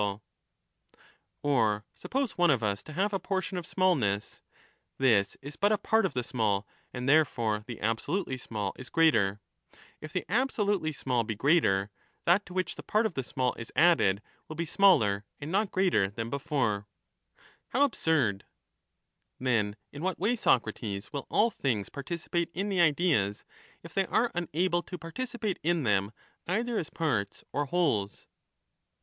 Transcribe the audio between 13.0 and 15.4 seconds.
of the small is added will be smaller